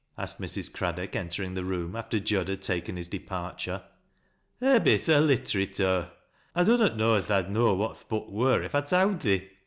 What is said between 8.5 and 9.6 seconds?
if I iowd thee.